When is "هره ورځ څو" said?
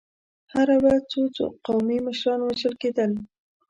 0.53-1.21